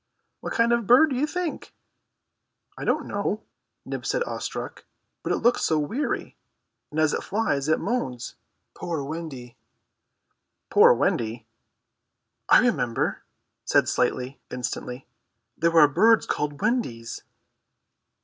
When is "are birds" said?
15.77-16.25